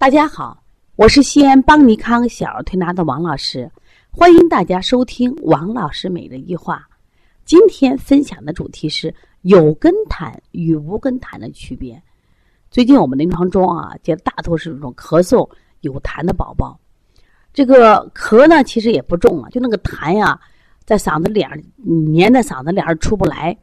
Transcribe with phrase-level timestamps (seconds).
[0.00, 0.62] 大家好，
[0.94, 3.68] 我是西安邦尼康小儿推拿的王老师，
[4.12, 6.88] 欢迎大家收听王老师每日一话。
[7.44, 12.00] 今天分享的主题是有根痰与无根痰的区别。
[12.70, 15.50] 最近我们临床中啊，见大多是这种咳嗽
[15.80, 16.78] 有痰的宝宝，
[17.52, 20.40] 这个咳呢其实也不重啊，就那个痰呀，
[20.86, 21.60] 在嗓子脸儿
[22.14, 23.58] 粘在嗓子脸儿出不来，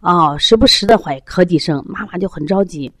[0.00, 2.92] 啊，时不时的会咳几声，妈妈就很着急。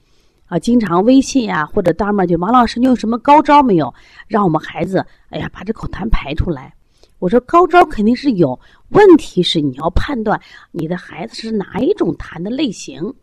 [0.46, 3.92] 啊，经常微信呀，或者当面就王老师，你有什么高招没有？
[4.28, 6.74] 让我们孩子，哎呀，把这口痰排出来。
[7.18, 8.58] 我说高招肯定是有，
[8.90, 10.38] 问题是你要判断
[10.70, 13.14] 你的孩子是哪一种痰的类型，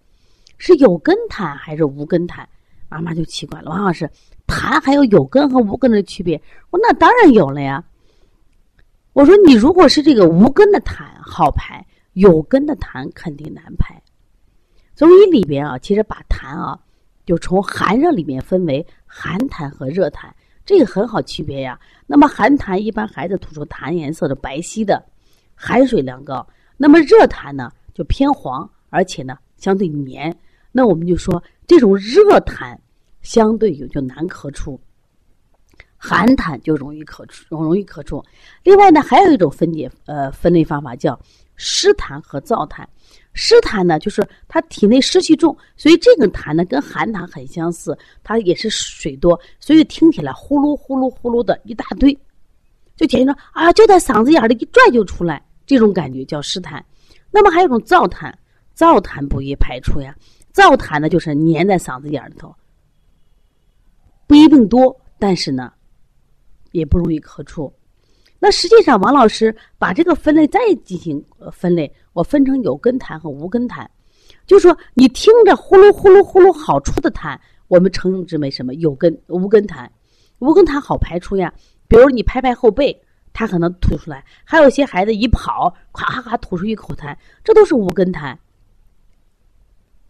[0.58, 2.44] 是有根痰还是无根痰？
[2.90, 4.10] 妈妈就奇怪了，王老师，
[4.48, 6.42] 痰还有有根和无根的区别？
[6.72, 7.84] 我那当然有了呀。
[9.14, 14.02] 我说你如果是这个无根的痰好排，有根的痰肯定难排。
[14.96, 16.80] 中医里边啊，其实把痰啊。
[17.26, 20.30] 就从寒热里面分为寒痰和热痰，
[20.66, 21.80] 这个很好区别呀。
[22.08, 25.04] 那么寒痰一般孩子吐出痰颜色的白皙的，
[25.56, 26.46] 含水量高；
[26.78, 30.36] 那么热痰呢就偏黄，而且呢相对黏。
[30.72, 32.78] 那我们就说这种热痰
[33.22, 34.80] 相对有就难咳出，
[35.98, 38.24] 寒痰就容易咳出，容易咳出。
[38.64, 41.20] 另外呢还有一种分解呃分类方法叫
[41.64, 42.84] 湿痰和燥痰。
[43.34, 52.12] 湿痰呢，就是他体内湿气重，所以这个痰呢跟寒痰很相似，它也是水多，所以听起来呼噜呼噜呼噜的一大堆，
[52.98, 56.82] 就简直说啊，就在嗓子眼里一拽就出来，这种感觉叫湿痰。
[57.30, 58.34] 那么还有一种燥痰，
[58.76, 60.14] 燥痰不易排出呀，
[60.54, 62.54] 燥痰呢就是粘在嗓子眼里头，
[64.28, 65.72] 不一定多，但是呢
[66.72, 67.72] 也不容易咳出。
[68.44, 73.86] 那实际上，王老师把这个分类再进行分类，我分成有根痰和无根痰。
[74.48, 78.74] 就说你听着呼噜呼噜呼噜好出的痰，我们称之为什么？
[78.74, 79.88] 有根无根痰。
[80.40, 81.54] 无根痰好排出呀，
[81.88, 83.00] 比如你拍拍后背，
[83.32, 88.36] 它可能吐出来；还有些孩子一跑，咵咵咵吐出一口痰，这都是无根痰。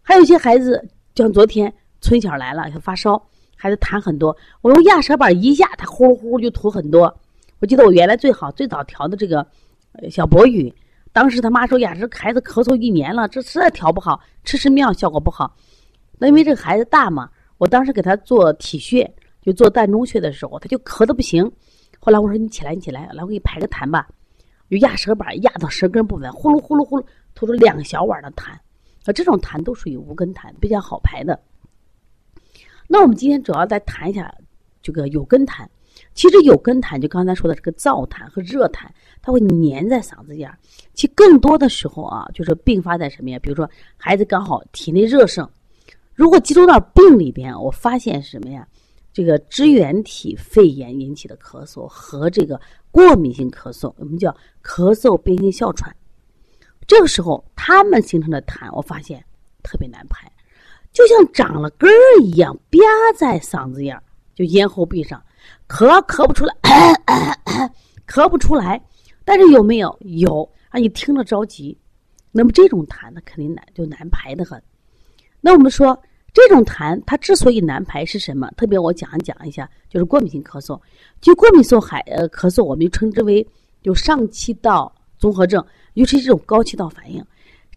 [0.00, 0.82] 还有些孩子，
[1.14, 3.22] 像昨天春晓来了，发烧，
[3.56, 7.14] 孩子痰很多，我用压舌板一压，他呼噜呼噜就吐很多。
[7.62, 9.46] 我记得我原来最好最早调的这个
[10.10, 10.74] 小博宇，
[11.12, 15.54] 当时他妈说呀，这孩子咳嗽一年了，这实在调不好，吃吃妙效果不好。
[16.18, 19.08] 那因为这个孩子大嘛，我当时给他做体穴，
[19.40, 21.48] 就做膻中穴的时候，他就咳的不行。
[22.00, 24.08] 后来我说你起来，你起来，来我给你排个痰吧。
[24.68, 28.50] 就压舌板压到舌根部分，呼噜呼噜呼噜吐出两小碗的痰。
[29.04, 31.40] 啊，这种痰都属于无根痰，比较好排的。
[32.88, 34.34] 那我们今天主要再谈一下
[34.82, 35.64] 这个有根痰。
[36.14, 38.86] 其实有根痰，就刚才说的这个燥痰和热痰，
[39.22, 40.58] 它会粘在嗓子眼儿。
[40.94, 43.38] 其更多的时候啊，就是并发在什么呀？
[43.38, 45.48] 比如说孩子刚好体内热盛，
[46.14, 48.66] 如果集中到病里边，我发现什么呀？
[49.12, 52.58] 这个支原体肺炎引起的咳嗽和这个
[52.90, 55.94] 过敏性咳嗽，我们叫咳嗽变性哮喘。
[56.86, 59.22] 这个时候，他们形成的痰，我发现
[59.62, 60.30] 特别难排，
[60.92, 62.78] 就像长了根儿一样，吧
[63.16, 64.02] 在嗓子眼儿，
[64.34, 65.22] 就咽喉壁上。
[65.72, 67.70] 咳咳不出来，咳
[68.06, 68.78] 咳不出来，
[69.24, 70.78] 但是有没有有啊？
[70.78, 71.74] 你听着着急，
[72.30, 74.62] 那么这种痰呢，肯定难，就难排的很。
[75.40, 75.98] 那我们说
[76.34, 78.50] 这种痰它之所以难排是什么？
[78.54, 80.78] 特别我讲一讲一下，就是过敏性咳嗽。
[81.22, 83.44] 就过敏性还呃咳嗽，我们称之为
[83.82, 87.24] 就上气道综合症，尤其是这种高气道反应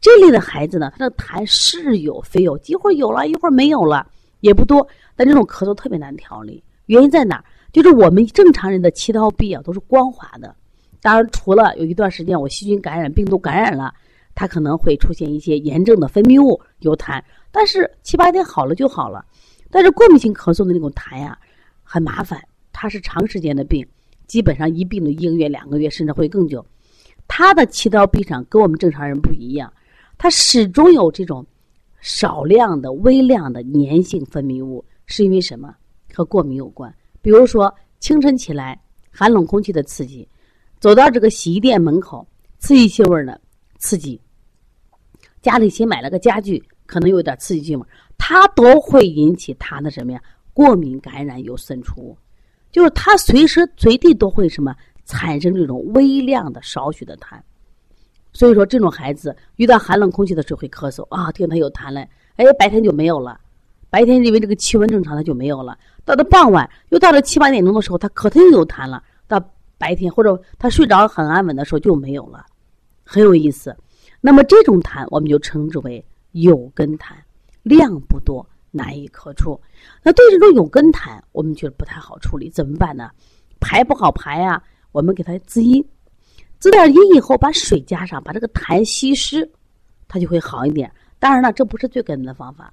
[0.01, 4.06] 这类的孩子呢，他的痰是有非有，一会儿有了一会儿没有了，
[4.41, 4.85] 也不多，
[5.16, 6.62] 但这种咳嗽特别难调理。
[6.88, 7.41] 原因在哪？
[7.75, 10.56] 就是我们正常人的气道壁啊都是光滑的，
[11.02, 13.94] 当然除了有一段时间我细菌感染、病毒感染了，
[14.34, 17.22] 它可能会出现一些炎症的分泌物有痰，
[17.52, 19.25] 但是七八天好了就好了。
[19.69, 21.38] 但是过敏性咳嗽的那种痰呀，
[21.84, 22.41] 很麻烦，
[22.72, 23.86] 它是长时间的病，
[24.25, 26.66] 基本上一病都一个月、两个月，甚至会更久。
[27.28, 29.69] 它的气道壁上跟我们正常人不一样，
[30.18, 31.46] 它始终有这种
[32.00, 35.75] 少量的、微量的粘性分泌物，是因为什么？
[36.13, 36.95] 和过敏有关。
[37.25, 38.80] 比如说，清晨起来
[39.10, 40.30] 寒冷空气的刺激，
[40.80, 42.24] 走到这个洗衣店门口，
[42.60, 43.42] 刺激气味儿的
[43.80, 44.22] 刺激，
[45.42, 47.83] 家里新买了个家具，可能有点刺激气味，
[48.16, 50.22] 它都会引起它的什么呀？
[50.54, 52.16] 过敏感染有渗出，
[52.72, 54.75] 就是它随时随地都会什么
[55.06, 57.42] 产生这种微量的少许的痰。
[58.33, 63.39] 所以说，这种孩子遇到寒冷空气的时候会咳嗽啊，听他有痰了，哎，白天就没有了。
[63.89, 65.77] 白天因为这个气温正常，它就没有了。
[66.03, 69.03] 到了傍晚，又到了七八点钟的时候，他可能有痰了。
[69.27, 69.43] 到
[69.77, 72.45] 白天或者他睡着很安稳的时候就没有了，
[73.03, 73.75] 很有意思。
[74.21, 77.13] 那么这种痰我们就称之为有根痰，
[77.63, 79.59] 量不多，难以咳出。
[80.03, 83.09] 那对这种有根痰，我们觉得不太好处理，怎么办呢？
[83.59, 84.61] 排不好排呀，
[84.91, 85.83] 我们给它滋阴，
[86.59, 89.49] 滋点阴以后，把水加上，把这个痰稀释，
[90.07, 90.91] 它就会好一点。
[91.19, 92.71] 当然了，这不是最根本的方法。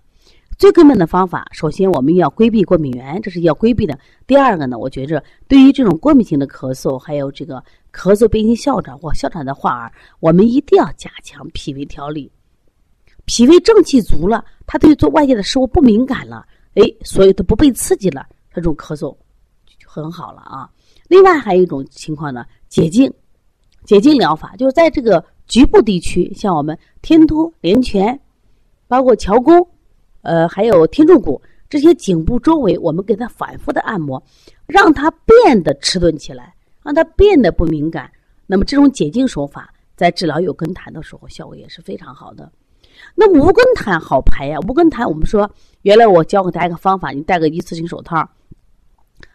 [0.63, 3.99] 最根本的方法，首先我们要规避过敏源，这是要规避的。
[4.29, 7.57] 第二个呢，我觉着对于这种过敏性的咳嗽，还有这个
[7.93, 12.31] 咳嗽变性哮喘或哮喘的患儿，我们一定要加强脾胃调理。
[13.25, 19.13] 脾胃正气足了，他对做外界的食物不敏感了，哎，所以他不被刺激了，他这种咳嗽
[19.67, 20.71] 就很好了啊。
[21.09, 23.13] 另外还有一种情况呢，解痉，
[23.85, 28.21] 解痉疗法就是在这个局部地区，像我们天突、连泉，
[28.87, 29.69] 包括桥沟。
[30.23, 34.23] 呃，还有天柱骨这些颈部周围，我们给它反复的按摩，
[34.67, 38.11] 让它变得迟钝起来，让它变得不敏感。
[38.47, 42.51] 那么这种解痉手法在治疗有根痰的时候，效果也是非常好的。
[43.15, 44.59] 那无根痰好排呀？
[44.69, 45.51] 无根痰，我们说
[45.83, 48.17] 原来我教给大家一个方法，你戴个一次性手套，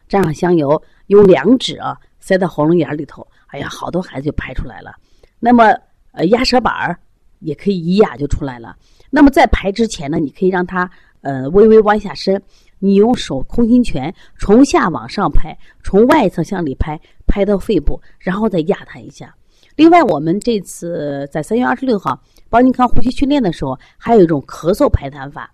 [0.07, 4.93] 蘸上香油，用两指啊塞到喉咙眼里头，哎呀，好多孩子就排出来了。
[5.39, 5.75] 那么
[6.11, 6.97] 呃压舌板儿
[7.39, 8.77] 也可以一压就出来了。
[9.09, 10.89] 那么在排之前呢，你可以让它
[11.21, 12.41] 呃微微弯下身，
[12.79, 19.33] 你用手空心拳从下往上拍，从外侧向里拍，拍到肺部，然后再压它一下。
[19.75, 22.19] 另外，我们这次在三月二十六号
[22.49, 25.51] 帮您康呼吸训练的时候，还有一种咳嗽排痰法。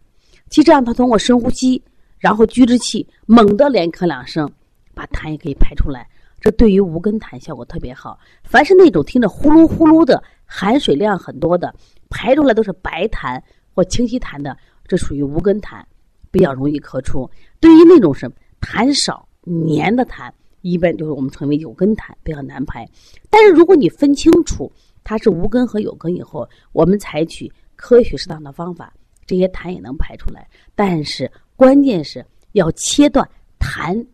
[0.49, 1.81] 其实让他通过深呼吸，
[2.19, 4.49] 然后拘着气，猛地连咳两声，
[4.94, 6.07] 把痰也可以排出来。
[6.39, 8.19] 这对于无根痰效果特别好。
[8.44, 11.73] 凡是那种听着呼噜呼噜的，含水量很多的。
[12.15, 13.42] 排出来都是白痰
[13.74, 14.56] 或清晰痰的，
[14.88, 15.83] 这属于无根痰，
[16.30, 17.27] 比较容易咳出。
[17.60, 18.31] 对于那种是
[18.62, 20.31] 痰少黏的痰，
[20.62, 22.88] 一般就是我们称为有根痰，比较难排。
[23.31, 24.71] 但是如果你分清楚
[25.04, 28.94] 它是无根和有根以后，我们采取科学适当的方法，
[29.25, 30.48] 这些痰也能排出来。
[30.75, 33.27] 但是关键是要切断
[33.59, 34.06] 痰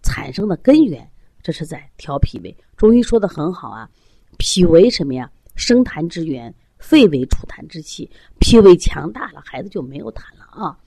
[0.00, 1.10] 产生的根源，
[1.42, 2.56] 这是在调脾胃。
[2.76, 3.90] 中医说的很好啊，
[4.38, 5.28] 脾为什么呀？
[5.56, 6.54] 生痰之源。
[6.86, 10.78] 肺为储痰之器，脾胃强大了，孩子就没有痰了啊。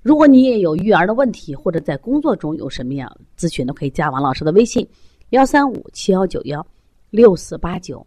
[0.00, 4.88] 如果你也有育儿的问题，或者在工作中有什么样咨询的，可以加王老师的微信：
[5.30, 6.66] 幺三五七幺九幺
[7.10, 8.06] 六四八九。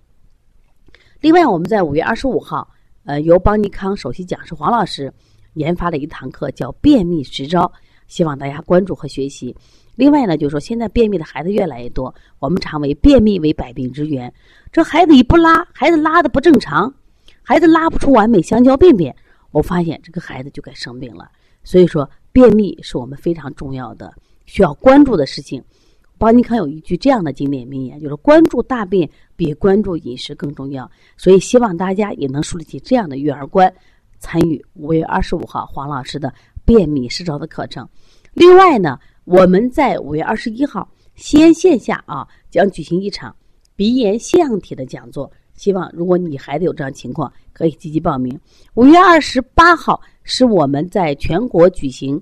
[1.21, 2.67] 另外，我们在五月二十五号，
[3.05, 5.13] 呃，由邦尼康首席讲师黄老师
[5.53, 7.71] 研发了一堂课，叫“便秘十招”，
[8.07, 9.55] 希望大家关注和学习。
[9.95, 14.33] 另外呢，就是说现在便秘的孩子越来越多，我们常为便秘为百病之源。
[14.71, 16.91] 这孩子一不拉，孩子拉的不正常。
[17.49, 19.15] 孩子拉不出完美香蕉便便，
[19.49, 21.27] 我发现这个孩子就该生病了。
[21.63, 24.13] 所以说，便秘是我们非常重要的、
[24.45, 25.59] 需要关注的事情。
[26.19, 30.87] 邦尼康有一句这样的经典名言，就是“关注大便比关注饮食更重要”。
[31.17, 33.73] 所以，希望大家也能树立起这样的育儿观，
[34.19, 36.31] 参与五月二十五号黄老师的
[36.63, 37.89] 便秘十招的课程。
[38.35, 43.35] 另外呢，我们在五月二十一号西安线下啊，将举行一场
[43.75, 45.31] 鼻炎腺样体的讲座。
[45.59, 48.39] 希望如果你孩子有这样情况，可以积极报名。
[48.75, 52.21] 五月二十八号是我们在全国举行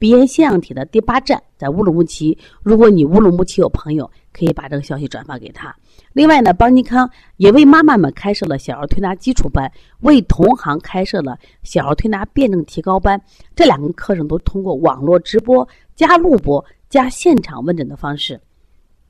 [0.00, 2.36] 鼻炎腺样体的第八站，在乌鲁木齐。
[2.60, 5.72] 如果你乌鲁木齐有朋友，可以把这个消息转发给他。
[6.12, 9.70] 另外呢，邦尼康也为妈妈们开设了小儿推拿基础班，
[10.00, 13.22] 为同行开设了小儿推拿辩证提高班。
[13.54, 18.40] 这两个课程都通过网络直播加录播加现场问诊的方式，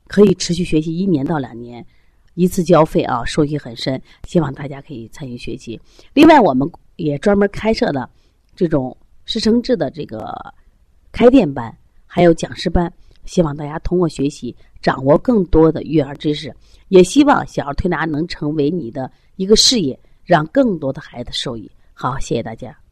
[0.07, 1.83] 可以持续学习一年到两年。
[2.35, 5.79] 一次交费啊，受益很深，希望大家可以参与学习。
[6.13, 8.09] 另外，我们也专门开设了
[8.55, 10.33] 这种师生制的这个
[11.11, 11.75] 开店班，
[12.05, 12.91] 还有讲师班，
[13.25, 16.53] 希望大家通过学习掌握更多的育儿知识。
[16.89, 21.69] 也希望小儿推拿能成为你的一个事业，让更多的孩子受益。
[21.93, 22.82] 好，谢谢大家。